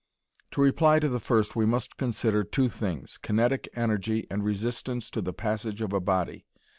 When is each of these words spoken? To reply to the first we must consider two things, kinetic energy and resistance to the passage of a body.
To 0.49 0.61
reply 0.61 0.97
to 0.97 1.07
the 1.07 1.19
first 1.19 1.55
we 1.55 1.63
must 1.67 1.95
consider 1.97 2.43
two 2.43 2.69
things, 2.69 3.19
kinetic 3.19 3.69
energy 3.75 4.25
and 4.31 4.43
resistance 4.43 5.11
to 5.11 5.21
the 5.21 5.31
passage 5.31 5.79
of 5.79 5.93
a 5.93 5.99
body. 5.99 6.47